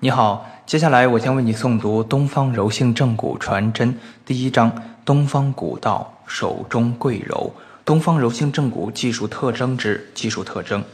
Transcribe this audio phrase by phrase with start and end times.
[0.00, 4.72] 你好，接下来我将为你诵读《东方柔性正骨传真》第一章：
[5.04, 7.52] 东方古道，手中贵柔。
[7.84, 10.84] 东方柔性正骨技术特征之技术特征：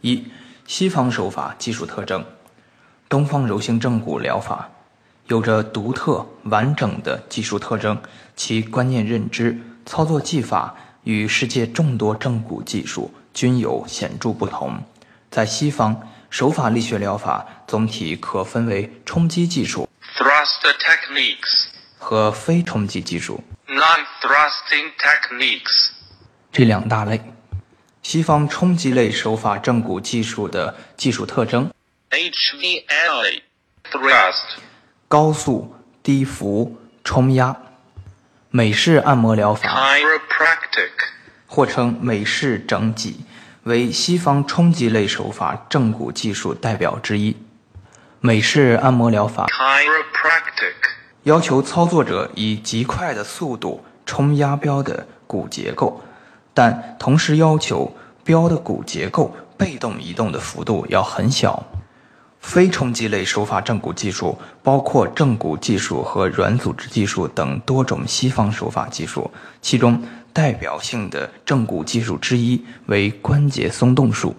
[0.00, 0.24] 一、
[0.66, 2.24] 西方手法技术特征。
[3.06, 4.70] 东方柔性正骨疗法
[5.26, 7.98] 有着独特完整的技术特征，
[8.34, 10.74] 其观念认知、操作技法
[11.04, 14.78] 与世界众多正骨技术均有显著不同。
[15.30, 16.00] 在西方，
[16.30, 21.66] 手法力学疗法总体可分为冲击技术 Thrust techniques,
[21.98, 25.90] 和非冲击技术 non-thrusting techniques,
[26.52, 27.20] 这两大类。
[28.02, 31.70] 西方冲击类手法正骨技术的技术特征
[32.10, 33.42] ：HVLA,
[33.90, 34.58] thrust,
[35.08, 37.54] 高速、低幅、冲压。
[38.50, 40.90] 美式按摩疗法 chiropractic,
[41.46, 43.20] 或称美式整脊，
[43.64, 47.36] 为西方冲击类手法正骨技术代表之一。
[48.20, 50.74] 美式按摩疗法 chiropractic,
[51.22, 56.00] 要求操作者以极快的速度冲压标的骨结构，
[56.52, 61.64] 但同时要求标的骨结构被动移动的幅度要很小。
[62.40, 74.36] 非冲击类手法正骨技术包括正骨技术和软组织技术等多种西方手法技术，其中代表性的正骨技术之一为关节松动术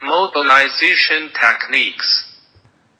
[0.00, 2.22] ，mobilization techniques,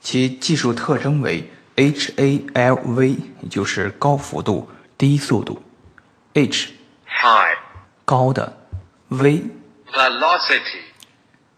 [0.01, 5.63] 其技术特征为 HALV，也就是高幅度、低速度。
[6.35, 6.69] ；H
[7.07, 7.57] high,
[8.05, 8.57] 高的
[9.09, 9.45] ，V
[9.91, 10.83] velocity,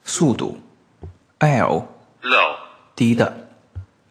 [0.04, 0.60] 速度
[1.38, 1.88] ，L
[2.22, 2.56] low,
[2.96, 3.48] 低的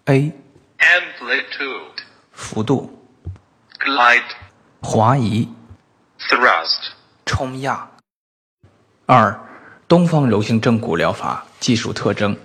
[0.05, 0.31] ，A
[0.77, 3.03] amplitude, 幅度
[3.79, 4.21] ，glide,
[4.81, 5.49] 滑移
[6.19, 6.91] ，thrust,
[7.25, 7.89] 冲压。
[9.07, 9.39] 二、
[9.87, 12.37] 东方柔性正骨疗法技术特征。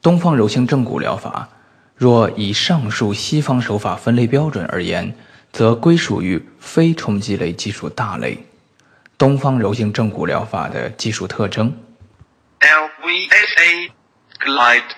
[0.00, 1.48] 东方柔性正骨疗法，
[1.94, 5.14] 若以上述西方手法分类标准而言，
[5.52, 8.46] 则归属于非冲击类技术大类。
[9.18, 11.76] 东方柔性正骨疗法的技术特征
[12.60, 13.90] ：：LVSA
[14.38, 14.90] glide,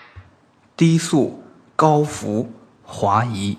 [0.81, 1.45] 低速、
[1.77, 2.51] 高幅、
[2.83, 3.59] 滑移。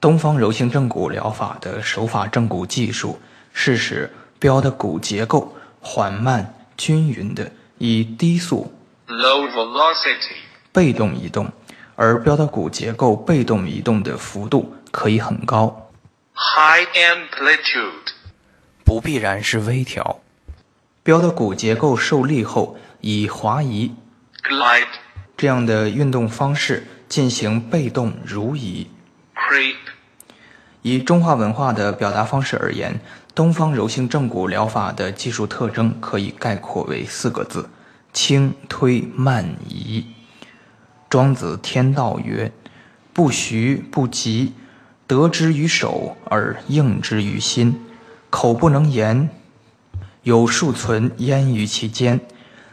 [0.00, 3.20] 东方柔性正骨疗法的手法正骨技术
[3.52, 8.72] 是使标的骨结构缓慢均匀的以低速
[9.06, 10.34] low velocity,
[10.72, 11.48] 被动移动，
[11.94, 15.88] 而标的骨结构被动移动的幅度可以很高
[16.34, 18.10] ，high amplitude,
[18.84, 20.18] 不必然是微调。
[21.04, 23.94] 标的骨结构受力后，以滑移
[24.42, 24.88] glide,
[25.44, 28.86] 这样的运动方式进行被动如移。
[29.34, 29.74] creep,
[30.80, 32.98] 以中华文化的表达方式而言，
[33.34, 37.68] 东方柔性正骨疗法的技术特征可以概括为四个字：
[38.14, 40.06] 轻推慢移。
[41.10, 42.50] 庄子天道曰
[43.12, 44.54] ：“不徐不急，
[45.06, 47.78] 得之于手而应之于心，
[48.30, 49.28] 口不能言，
[50.22, 52.18] 有数存焉于其间。”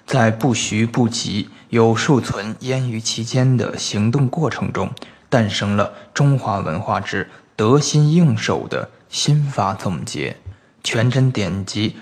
[0.05, 4.91] 在不徐不急、有数存焉于其间的行动过程中，
[5.29, 10.37] 诞生了中华文化之得心应手的心法总结。
[10.83, 11.95] 全真典籍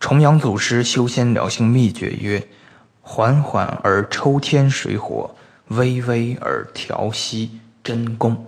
[0.00, 2.48] 重阳祖师修仙疗性秘诀曰
[3.02, 5.34] ：“缓缓而抽天水火，
[5.68, 8.46] 微微而调息真功。”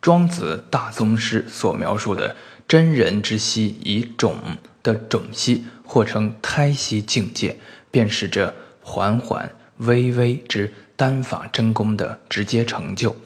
[0.00, 2.34] 庄子大宗师所描述的
[2.70, 4.36] 真人之息以种
[4.80, 7.56] 的种息，或称胎息境界，
[7.90, 13.16] 便是这缓缓微微之丹法真功的直接成就。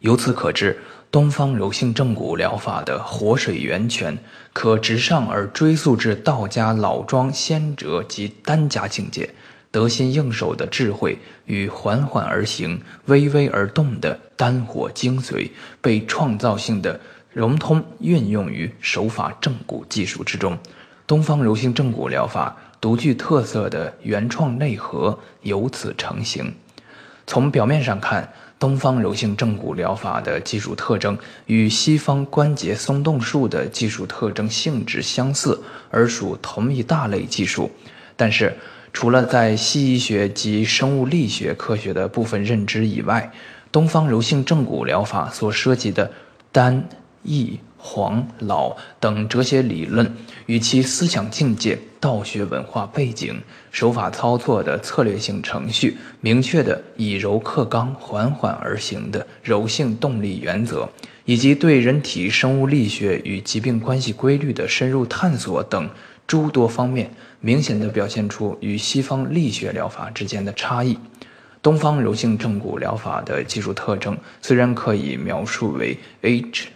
[0.00, 0.78] 由此可知，
[1.10, 4.18] 东方柔性正骨疗法的活水源泉，
[4.52, 9.30] 可直上而追溯至道家老庄先哲及丹家境界。
[9.70, 15.48] 得心应手的智慧与缓缓而行、微微而动的丹火精髓，
[15.80, 17.00] 被创造性的
[17.32, 20.58] 融通运用于手法正骨技术之中。
[21.06, 26.54] 东方柔性正骨疗法独具特色的原创内核由此成型。
[27.26, 37.70] 从表面上看，东方柔性正骨疗法的技术特征与西方关节松动术的技术特征性质相似，而属同一大类技术。
[38.16, 38.56] 但是，
[38.92, 43.32] 除了在西医学及生物力学科学的部分认知以外，
[43.70, 46.10] 东方柔性正骨疗法所涉及的
[46.52, 46.88] 单、
[47.22, 50.14] 易、黄、老等哲学理论，
[50.46, 53.40] 与其思想境界、道学文化背景、
[53.70, 60.88] 手法操作的策略性程序、明确的以柔克刚、缓缓而行的柔性动力原则，
[61.24, 65.88] 以及对人体生物力学与疾病关系规律的深入探索等
[66.26, 67.10] 诸多方面，
[67.40, 70.98] 明显地表现出与西方力学疗法之间的差异。
[71.60, 76.66] 东方柔性正骨疗法的技术特征虽然可以描述为 H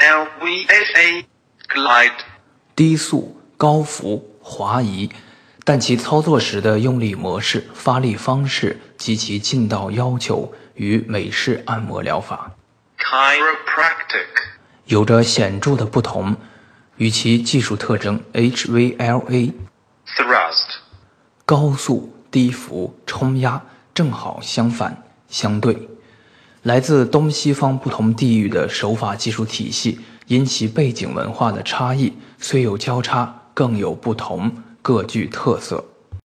[0.00, 1.26] LVSA,
[1.68, 2.12] glide,
[2.74, 5.10] 低速、高幅、滑移，
[5.62, 12.50] 但其操作时的用力模式、发力方式及其劲道要求与美式按摩疗法
[12.96, 14.24] chiropractic,
[14.86, 16.34] 有着显著的不同，
[16.96, 19.52] 与其技术特征 HVLA
[20.16, 20.78] thrust,
[21.44, 23.62] 高速、低幅、冲压
[23.92, 25.89] 正好相反相对。
[26.64, 34.52] 来自东西方不同地域的手法技术体系，因其背景文化的差异，虽有交叉，更有不同，
[34.82, 35.82] 各具特色。